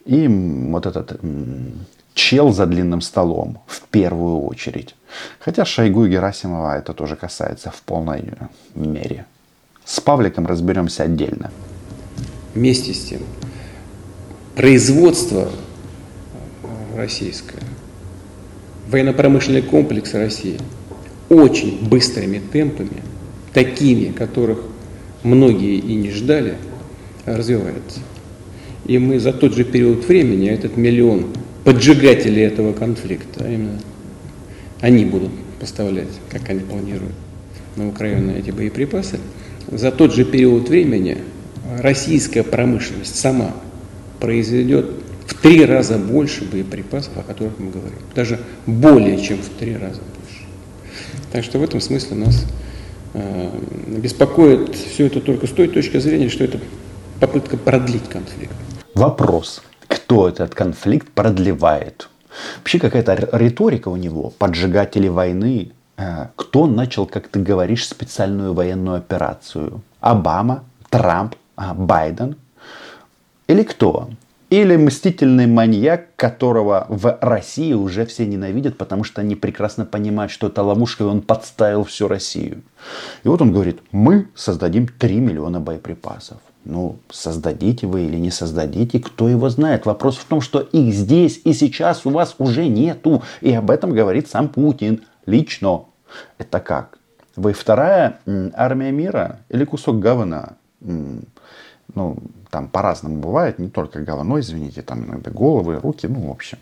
И 0.07 0.26
вот 0.26 0.87
этот 0.87 1.21
чел 2.21 2.53
за 2.53 2.67
длинным 2.67 3.00
столом 3.00 3.59
в 3.67 3.81
первую 3.89 4.43
очередь. 4.43 4.95
Хотя 5.39 5.65
Шойгу 5.65 6.05
и 6.05 6.11
Герасимова 6.11 6.77
это 6.77 6.93
тоже 6.93 7.17
касается 7.17 7.71
в 7.71 7.81
полной 7.83 8.25
мере. 8.75 9.25
С 9.85 10.00
Павликом 10.00 10.47
разберемся 10.47 11.05
отдельно. 11.05 11.50
Вместе 12.55 12.93
с 12.93 13.05
тем, 13.05 13.21
производство 14.55 15.49
российское, 16.95 17.62
военно-промышленный 18.91 19.62
комплекс 19.62 20.12
России 20.12 20.59
очень 21.31 21.89
быстрыми 21.89 22.39
темпами, 22.53 23.03
такими, 23.55 24.12
которых 24.12 24.59
многие 25.23 25.79
и 25.79 25.95
не 25.95 26.11
ждали, 26.11 26.59
развивается. 27.25 28.00
И 28.85 28.99
мы 28.99 29.19
за 29.19 29.33
тот 29.33 29.55
же 29.55 29.65
период 29.65 30.07
времени, 30.07 30.50
этот 30.50 30.77
миллион 30.77 31.27
поджигателей 31.64 32.43
этого 32.43 32.73
конфликта, 32.73 33.45
именно 33.47 33.79
они 34.81 35.05
будут 35.05 35.31
поставлять, 35.59 36.09
как 36.31 36.49
они 36.49 36.61
планируют, 36.61 37.14
на 37.76 37.88
Украину 37.88 38.35
эти 38.35 38.50
боеприпасы, 38.50 39.19
за 39.71 39.93
тот 39.93 40.14
же 40.14 40.25
период 40.25 40.69
времени 40.69 41.19
российская 41.79 42.43
промышленность 42.43 43.17
сама 43.17 43.52
произведет 44.19 44.90
в 45.26 45.35
три 45.40 45.64
раза 45.64 45.97
больше 45.97 46.45
боеприпасов, 46.45 47.17
о 47.17 47.23
которых 47.23 47.59
мы 47.59 47.71
говорим. 47.71 47.99
Даже 48.14 48.40
более 48.67 49.21
чем 49.21 49.38
в 49.38 49.49
три 49.59 49.75
раза 49.75 50.00
больше. 50.00 50.45
Так 51.33 51.45
что 51.45 51.59
в 51.59 51.62
этом 51.62 51.81
смысле 51.81 52.17
нас 52.17 52.47
э, 53.14 53.50
беспокоит 53.87 54.75
все 54.75 55.07
это 55.07 55.21
только 55.21 55.47
с 55.47 55.50
той 55.50 55.69
точки 55.69 55.99
зрения, 55.99 56.29
что 56.29 56.45
это 56.45 56.61
попытка 57.21 57.57
продлить 57.57 58.09
конфликт. 58.09 58.52
Вопрос, 58.95 59.62
кто 60.11 60.29
этот 60.29 60.57
конфликт 60.57 61.09
продлевает? 61.12 62.09
Вообще 62.59 62.81
какая-то 62.81 63.29
риторика 63.31 63.90
у 63.90 63.97
него, 63.97 64.31
поджигатели 64.31 65.07
войны. 65.07 65.71
Э, 65.97 66.26
кто 66.35 66.67
начал, 66.67 67.07
как 67.07 67.29
ты 67.29 67.38
говоришь, 67.38 67.87
специальную 67.87 68.52
военную 68.52 68.97
операцию? 68.97 69.83
Обама, 70.00 70.64
Трамп, 70.88 71.37
а, 71.55 71.75
Байден? 71.75 72.35
Или 73.47 73.62
кто? 73.62 74.11
Или 74.49 74.76
мстительный 74.76 75.47
маньяк, 75.47 76.17
которого 76.17 76.87
в 76.88 77.17
России 77.21 77.73
уже 77.73 78.05
все 78.05 78.26
ненавидят, 78.26 78.76
потому 78.79 79.05
что 79.05 79.21
они 79.21 79.37
прекрасно 79.37 79.85
понимают, 79.85 80.33
что 80.33 80.49
это 80.49 80.64
ловушка, 80.64 81.05
и 81.05 81.07
он 81.07 81.21
подставил 81.21 81.85
всю 81.85 82.09
Россию. 82.09 82.62
И 83.23 83.29
вот 83.29 83.40
он 83.43 83.52
говорит, 83.52 83.79
мы 83.93 84.26
создадим 84.35 84.88
3 84.88 85.21
миллиона 85.21 85.61
боеприпасов. 85.61 86.38
Ну, 86.64 86.99
создадите 87.11 87.87
вы 87.87 88.02
или 88.02 88.17
не 88.17 88.31
создадите, 88.31 89.00
кто 89.00 89.29
его 89.29 89.49
знает. 89.49 89.87
Вопрос 89.87 90.17
в 90.17 90.25
том, 90.26 90.40
что 90.40 90.61
их 90.61 90.95
здесь 90.95 91.40
и 91.45 91.52
сейчас 91.52 92.05
у 92.05 92.11
вас 92.11 92.35
уже 92.38 92.69
нету. 92.69 93.23
И 93.40 93.52
об 93.52 93.71
этом 93.71 93.93
говорит 93.93 94.29
сам 94.29 94.49
Путин 94.49 95.02
лично. 95.26 95.85
Это 96.38 96.61
как? 96.61 96.99
Вы 97.37 97.52
вторая 97.52 98.21
армия 98.55 98.90
мира 98.90 99.40
или 99.49 99.64
кусок 99.64 99.99
говна? 99.99 100.55
ну, 101.95 102.19
там 102.50 102.69
по-разному 102.69 103.17
бывает, 103.21 103.59
не 103.59 103.69
только 103.69 104.00
говно, 104.00 104.40
извините, 104.40 104.83
там 104.83 105.05
иногда 105.05 105.31
головы, 105.31 105.79
руки, 105.81 106.07
ну, 106.07 106.29
в 106.29 106.31
общем, 106.31 106.59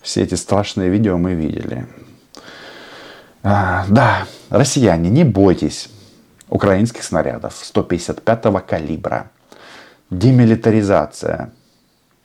все 0.00 0.22
эти 0.22 0.34
страшные 0.34 0.90
видео 0.90 1.18
мы 1.18 1.34
видели. 1.34 1.86
А, 3.42 3.84
да, 3.88 4.26
россияне, 4.50 5.10
не 5.10 5.24
бойтесь 5.24 5.90
украинских 6.48 7.02
снарядов 7.02 7.54
155-го 7.62 8.60
калибра. 8.60 9.30
Демилитаризация. 10.10 11.52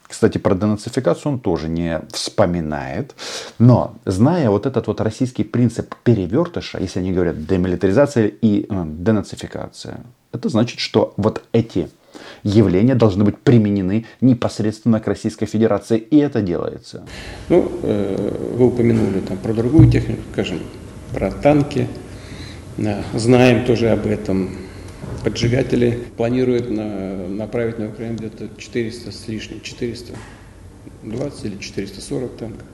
Кстати, 0.08 0.40
про 0.40 0.56
денацификацию 0.56 1.34
он 1.34 1.40
тоже 1.40 1.70
не 1.70 2.02
вспоминает. 2.12 3.16
Но, 3.60 3.96
зная 4.06 4.50
вот 4.50 4.66
этот 4.66 4.88
вот 4.88 5.02
российский 5.02 5.44
принцип 5.44 5.94
перевертыша, 6.04 6.80
если 6.80 7.00
они 7.00 7.12
говорят 7.12 7.46
демилитаризация 7.46 8.26
и 8.28 8.66
э, 8.68 8.84
денацификация, 8.86 10.02
это 10.32 10.50
значит, 10.50 10.80
что 10.80 11.14
вот 11.18 11.44
эти 11.52 11.90
явления 12.44 12.96
должны 12.96 13.24
быть 13.24 13.38
применены 13.38 14.06
непосредственно 14.20 15.00
к 15.00 15.08
Российской 15.08 15.46
Федерации. 15.46 15.98
И 15.98 16.18
это 16.18 16.42
делается. 16.42 17.06
Ну, 17.50 17.72
э, 17.84 18.56
вы 18.58 18.66
упомянули 18.66 19.20
там 19.20 19.38
про 19.38 19.54
другую 19.54 19.92
технику, 19.92 20.22
скажем, 20.34 20.60
про 21.14 21.32
танки. 21.32 21.88
Знаем 23.14 23.66
тоже 23.66 23.90
об 23.90 24.08
этом. 24.08 24.52
Поджигатели 25.26 26.00
планируют 26.16 26.70
на, 26.70 27.28
направить 27.28 27.78
на 27.78 27.90
Украину 27.90 28.18
где-то 28.18 28.50
400 28.58 29.12
с 29.12 29.28
лишним, 29.28 29.60
420 29.60 31.46
или 31.46 31.58
440 31.58 32.38
танков. 32.38 32.66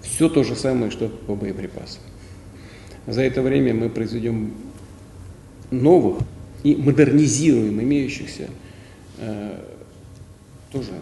Все 0.00 0.28
то 0.28 0.44
же 0.44 0.54
самое, 0.54 0.92
что 0.92 1.08
по 1.08 1.34
боеприпасам. 1.34 2.02
За 3.08 3.22
это 3.22 3.42
время 3.42 3.74
мы 3.74 3.88
произведем 3.88 4.54
новых 5.72 6.20
и 6.62 6.76
модернизируем 6.76 7.80
имеющихся 7.82 8.48
э, 9.18 9.58
тоже 10.70 10.92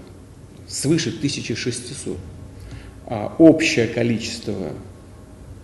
свыше 0.67 1.11
1600. 1.11 2.17
А 3.07 3.35
общее 3.37 3.87
количество 3.87 4.73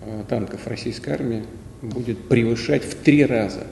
э, 0.03 0.25
танков 0.29 0.67
российской 0.67 1.11
армии 1.11 1.45
будет 1.83 2.29
превышать 2.29 2.85
в 2.85 2.95
три 2.97 3.25
раза 3.25 3.67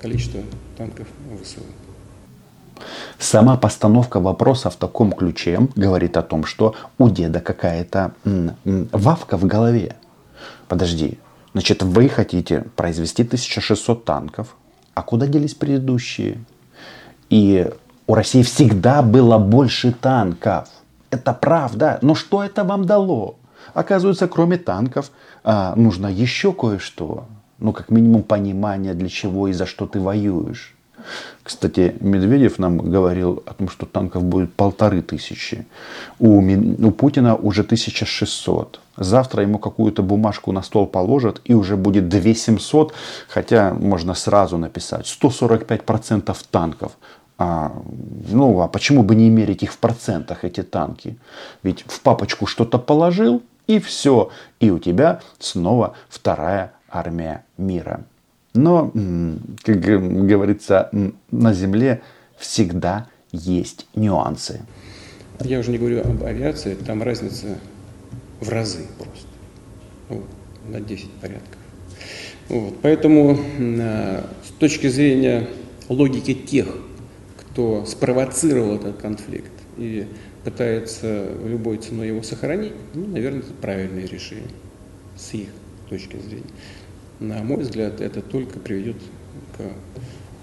количество 0.00 0.40
танков 0.76 1.06
ВСУ. 1.42 1.60
Сама 3.18 3.56
постановка 3.56 4.20
вопроса 4.20 4.70
в 4.70 4.76
таком 4.76 5.12
ключе 5.12 5.68
говорит 5.76 6.16
о 6.16 6.22
том, 6.22 6.44
что 6.44 6.74
у 6.98 7.10
деда 7.10 7.40
какая-то 7.40 8.12
вавка 8.64 9.36
в 9.36 9.44
голове. 9.44 9.96
Подожди, 10.68 11.18
значит, 11.52 11.82
вы 11.82 12.08
хотите 12.08 12.64
произвести 12.76 13.22
1600 13.22 14.04
танков, 14.04 14.56
а 14.94 15.02
куда 15.02 15.26
делись 15.26 15.54
предыдущие? 15.54 16.42
И 17.28 17.70
у 18.06 18.14
России 18.14 18.42
всегда 18.42 19.02
было 19.02 19.38
больше 19.38 19.92
танков. 19.92 20.68
Это 21.10 21.32
правда. 21.32 21.98
Но 22.02 22.14
что 22.14 22.42
это 22.42 22.64
вам 22.64 22.86
дало? 22.86 23.36
Оказывается, 23.74 24.28
кроме 24.28 24.56
танков, 24.56 25.10
а, 25.44 25.74
нужно 25.76 26.06
еще 26.06 26.52
кое-что. 26.52 27.24
Ну, 27.58 27.72
как 27.72 27.90
минимум, 27.90 28.22
понимание, 28.22 28.94
для 28.94 29.08
чего 29.08 29.48
и 29.48 29.52
за 29.52 29.66
что 29.66 29.86
ты 29.86 30.00
воюешь. 30.00 30.74
Кстати, 31.42 31.96
Медведев 32.00 32.58
нам 32.58 32.78
говорил 32.78 33.42
о 33.46 33.54
том, 33.54 33.68
что 33.68 33.86
танков 33.86 34.24
будет 34.24 34.52
полторы 34.52 35.02
тысячи. 35.02 35.66
У, 36.18 36.40
у 36.40 36.90
Путина 36.90 37.34
уже 37.34 37.62
1600. 37.62 38.80
Завтра 38.96 39.42
ему 39.42 39.58
какую-то 39.58 40.02
бумажку 40.02 40.52
на 40.52 40.62
стол 40.62 40.86
положат 40.86 41.40
и 41.44 41.54
уже 41.54 41.76
будет 41.76 42.08
2700. 42.08 42.94
Хотя 43.28 43.74
можно 43.74 44.14
сразу 44.14 44.58
написать 44.58 45.06
145% 45.06 46.36
танков. 46.50 46.92
А, 47.38 47.72
ну, 48.28 48.60
а 48.60 48.68
почему 48.68 49.02
бы 49.02 49.14
не 49.14 49.30
мерить 49.30 49.62
их 49.62 49.72
в 49.72 49.78
процентах, 49.78 50.44
эти 50.44 50.62
танки? 50.62 51.18
Ведь 51.62 51.84
в 51.86 52.00
папочку 52.00 52.44
что-то 52.44 52.78
положил, 52.78 53.42
и 53.70 53.78
все. 53.78 54.30
И 54.58 54.70
у 54.70 54.78
тебя 54.78 55.20
снова 55.38 55.94
вторая 56.08 56.72
армия 56.88 57.44
мира. 57.56 58.04
Но, 58.52 58.90
как 59.62 59.80
говорится, 59.80 60.90
на 61.30 61.54
Земле 61.54 62.02
всегда 62.36 63.06
есть 63.30 63.86
нюансы. 63.94 64.62
Я 65.38 65.60
уже 65.60 65.70
не 65.70 65.78
говорю 65.78 66.00
об 66.00 66.24
авиации, 66.24 66.74
там 66.74 67.02
разница 67.02 67.58
в 68.40 68.48
разы 68.48 68.86
просто. 68.98 69.28
Вот, 70.08 70.26
на 70.68 70.80
10 70.80 71.10
порядков. 71.12 71.58
Вот, 72.48 72.74
поэтому 72.82 73.38
с 73.56 74.50
точки 74.58 74.88
зрения 74.88 75.46
логики 75.88 76.34
тех, 76.34 76.66
кто 77.38 77.86
спровоцировал 77.86 78.74
этот 78.74 78.96
конфликт 79.00 79.52
и 79.76 80.08
пытается 80.44 81.28
любой 81.44 81.78
ценой 81.78 82.08
его 82.08 82.22
сохранить, 82.22 82.72
ну, 82.94 83.06
наверное, 83.06 83.40
это 83.40 83.52
правильное 83.54 84.06
решение 84.06 84.48
с 85.16 85.34
их 85.34 85.48
точки 85.88 86.16
зрения. 86.16 86.44
На 87.18 87.42
мой 87.42 87.58
взгляд, 87.58 88.00
это 88.00 88.22
только 88.22 88.58
приведет 88.58 88.96
к 89.56 89.60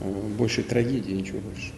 э, 0.02 0.12
большей 0.38 0.64
трагедии, 0.64 1.14
ничего 1.14 1.40
больше. 1.40 1.74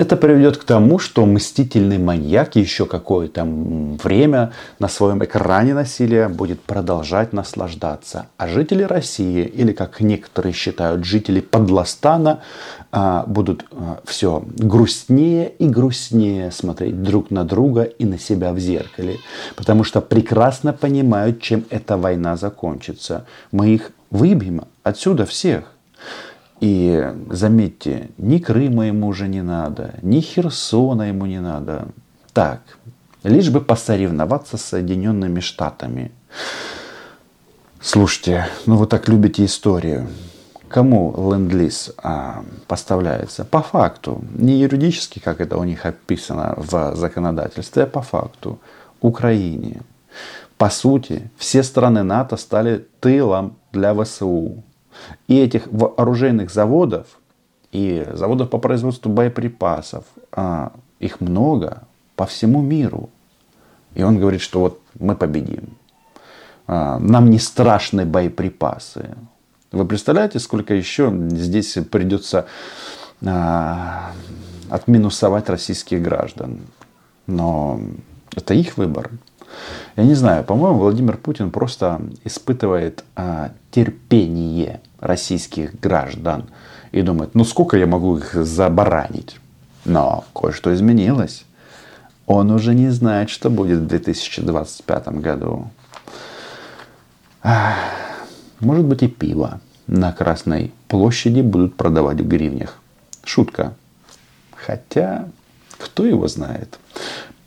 Это 0.00 0.16
приведет 0.16 0.56
к 0.56 0.64
тому, 0.64 0.98
что 0.98 1.26
мстительный 1.26 1.98
маньяк 1.98 2.56
еще 2.56 2.86
какое-то 2.86 3.44
время 3.44 4.52
на 4.78 4.88
своем 4.88 5.22
экране 5.22 5.74
насилия 5.74 6.28
будет 6.28 6.62
продолжать 6.62 7.34
наслаждаться. 7.34 8.28
А 8.38 8.48
жители 8.48 8.82
России, 8.82 9.44
или 9.44 9.72
как 9.72 10.00
некоторые 10.00 10.54
считают, 10.54 11.04
жители 11.04 11.40
Подластана, 11.40 12.40
а, 12.90 13.26
будут 13.26 13.66
а, 13.72 14.00
все 14.06 14.42
грустнее 14.56 15.52
и 15.58 15.68
грустнее 15.68 16.50
смотреть 16.50 17.02
друг 17.02 17.30
на 17.30 17.44
друга 17.44 17.82
и 17.82 18.06
на 18.06 18.18
себя 18.18 18.54
в 18.54 18.58
зеркале. 18.58 19.18
Потому 19.54 19.84
что 19.84 20.00
прекрасно 20.00 20.72
понимают, 20.72 21.42
чем 21.42 21.66
эта 21.68 21.98
война 21.98 22.38
закончится. 22.38 23.26
Мы 23.52 23.74
их 23.74 23.92
выбьем 24.08 24.62
отсюда 24.82 25.26
всех. 25.26 25.74
И 26.60 27.14
заметьте, 27.30 28.10
ни 28.18 28.38
Крыма 28.38 28.86
ему 28.86 29.08
уже 29.08 29.28
не 29.28 29.42
надо, 29.42 29.94
ни 30.02 30.20
Херсона 30.20 31.08
ему 31.08 31.24
не 31.26 31.40
надо. 31.40 31.88
Так, 32.34 32.60
лишь 33.22 33.50
бы 33.50 33.60
посоревноваться 33.60 34.58
с 34.58 34.62
Соединенными 34.62 35.40
Штатами. 35.40 36.12
Слушайте, 37.80 38.46
ну 38.66 38.76
вы 38.76 38.86
так 38.86 39.08
любите 39.08 39.44
историю. 39.44 40.06
Кому 40.68 41.14
ленд-лиз 41.16 41.92
а, 41.96 42.44
поставляется? 42.68 43.44
По 43.44 43.62
факту. 43.62 44.22
Не 44.34 44.60
юридически, 44.60 45.18
как 45.18 45.40
это 45.40 45.56
у 45.56 45.64
них 45.64 45.84
описано 45.86 46.54
в 46.56 46.94
законодательстве, 46.94 47.84
а 47.84 47.86
по 47.86 48.02
факту. 48.02 48.60
Украине. 49.00 49.80
По 50.58 50.68
сути, 50.68 51.30
все 51.38 51.62
страны 51.62 52.02
НАТО 52.02 52.36
стали 52.36 52.86
тылом 53.00 53.56
для 53.72 53.94
ВСУ. 53.94 54.62
И 55.28 55.38
этих 55.38 55.68
оружейных 55.96 56.50
заводов, 56.50 57.06
и 57.72 58.06
заводов 58.12 58.50
по 58.50 58.58
производству 58.58 59.10
боеприпасов, 59.10 60.04
а, 60.32 60.72
их 60.98 61.20
много 61.20 61.82
по 62.16 62.26
всему 62.26 62.60
миру. 62.60 63.10
И 63.94 64.02
он 64.02 64.18
говорит, 64.18 64.40
что 64.40 64.60
вот 64.60 64.80
мы 64.98 65.14
победим. 65.14 65.76
А, 66.66 66.98
нам 66.98 67.30
не 67.30 67.38
страшны 67.38 68.04
боеприпасы. 68.04 69.16
Вы 69.72 69.84
представляете, 69.84 70.38
сколько 70.38 70.74
еще 70.74 71.12
здесь 71.30 71.78
придется 71.90 72.46
а, 73.24 74.12
отминусовать 74.68 75.48
российских 75.48 76.02
граждан? 76.02 76.60
Но 77.26 77.80
это 78.34 78.54
их 78.54 78.76
выбор. 78.76 79.10
Я 79.96 80.04
не 80.04 80.14
знаю, 80.14 80.44
по-моему, 80.44 80.78
Владимир 80.78 81.16
Путин 81.16 81.50
просто 81.50 82.00
испытывает 82.24 83.04
а, 83.16 83.50
терпение 83.70 84.80
российских 84.98 85.78
граждан 85.78 86.46
и 86.92 87.02
думает, 87.02 87.34
ну 87.34 87.44
сколько 87.44 87.76
я 87.76 87.86
могу 87.86 88.18
их 88.18 88.34
забаранить. 88.34 89.38
Но 89.84 90.24
кое-что 90.34 90.74
изменилось. 90.74 91.44
Он 92.26 92.50
уже 92.50 92.74
не 92.74 92.90
знает, 92.90 93.30
что 93.30 93.50
будет 93.50 93.80
в 93.80 93.86
2025 93.86 95.08
году. 95.20 95.68
Может 98.60 98.84
быть 98.84 99.02
и 99.02 99.08
пиво 99.08 99.60
на 99.86 100.12
Красной 100.12 100.72
площади 100.86 101.40
будут 101.40 101.76
продавать 101.76 102.20
в 102.20 102.28
гривнях. 102.28 102.78
Шутка. 103.24 103.74
Хотя, 104.54 105.28
кто 105.78 106.04
его 106.04 106.28
знает. 106.28 106.78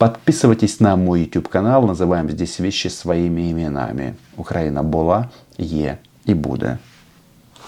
Подписывайтесь 0.04 0.82
на 0.82 0.98
мой 0.98 1.22
YouTube 1.22 1.48
канал. 1.48 1.88
Называем 1.88 2.30
здесь 2.30 2.60
вещи 2.60 2.90
своими 2.90 3.50
именами. 3.50 4.16
Украина 4.36 4.84
была, 4.84 5.30
є 5.58 5.98
і 6.26 6.34
буде. 6.34 6.78